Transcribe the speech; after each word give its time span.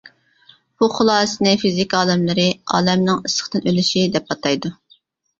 بۇ 0.83 0.87
خۇلاسىنى 0.93 1.51
فىزىكا 1.63 1.99
ئالىملىرى 1.99 2.45
ئالەمنىڭ 2.77 3.19
«ئىسسىقتىن 3.29 3.69
ئۆلۈشى» 3.73 4.03
دەپ 4.17 4.33
ئاتايدۇ. 4.37 4.73